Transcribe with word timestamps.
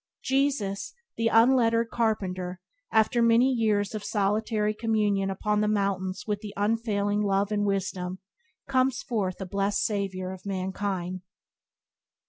Jesus, 0.23 0.95
the 1.15 1.27
unlettered 1.27 1.91
carpenter, 1.91 2.59
after 2.91 3.21
many 3.21 3.51
years 3.51 3.93
of 3.93 4.03
solitary 4.03 4.73
communion 4.73 5.29
upon 5.29 5.61
the 5.61 5.67
mountains 5.67 6.23
with 6.25 6.39
the 6.39 6.55
Unfailing 6.57 7.21
Love 7.21 7.51
and 7.51 7.65
Wisdom, 7.67 8.17
comes 8.67 9.03
forth 9.03 9.39
a 9.39 9.45
blessed 9.45 9.85
saviour 9.85 10.31
of 10.31 10.43
mankind. 10.43 11.21